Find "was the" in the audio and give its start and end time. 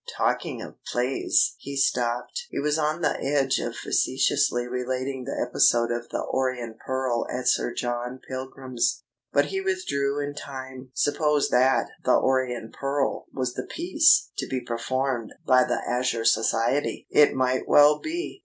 13.31-13.67